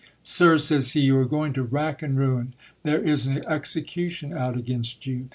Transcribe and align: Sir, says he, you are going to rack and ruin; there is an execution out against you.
Sir, 0.23 0.57
says 0.57 0.93
he, 0.93 1.01
you 1.01 1.15
are 1.19 1.25
going 1.25 1.53
to 1.53 1.61
rack 1.61 2.01
and 2.01 2.17
ruin; 2.17 2.55
there 2.81 2.99
is 3.03 3.27
an 3.27 3.45
execution 3.45 4.33
out 4.33 4.57
against 4.57 5.05
you. 5.05 5.29